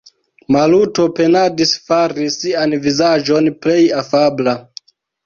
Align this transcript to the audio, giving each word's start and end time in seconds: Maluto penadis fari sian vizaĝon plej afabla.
Maluto 0.53 1.03
penadis 1.19 1.73
fari 1.89 2.25
sian 2.37 2.73
vizaĝon 2.87 3.51
plej 3.67 3.77
afabla. 4.01 4.57